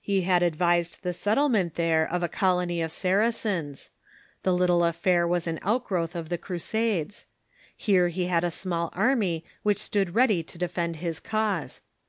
He 0.00 0.22
had 0.22 0.42
advised 0.42 1.04
the 1.04 1.12
set 1.12 1.38
tlement 1.38 1.74
there 1.74 2.04
of 2.04 2.24
a 2.24 2.28
colony 2.28 2.82
of 2.82 2.90
Saracens. 2.90 3.90
The 4.42 4.52
little 4.52 4.82
affair 4.82 5.24
was 5.24 5.46
an 5.46 5.60
outgrowth 5.62 6.16
of 6.16 6.30
the 6.30 6.36
Crusades. 6.36 7.28
Here 7.76 8.08
he 8.08 8.24
had 8.24 8.42
a 8.42 8.50
small 8.50 8.90
army 8.92 9.44
w'hich 9.64 9.78
stood 9.78 10.16
ready 10.16 10.42
to 10.42 10.58
defend 10.58 10.96
his 10.96 11.20
cause. 11.20 11.82